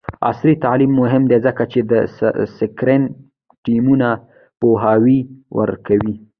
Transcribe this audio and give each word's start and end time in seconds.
عصري 0.27 0.53
تعلیم 0.63 0.91
مهم 1.01 1.23
دی 1.31 1.37
ځکه 1.45 1.63
چې 1.71 1.79
د 1.91 1.93
سکرم 2.57 3.03
ټیمونو 3.63 4.11
پوهاوی 4.59 5.19
ورکوي. 5.57 6.13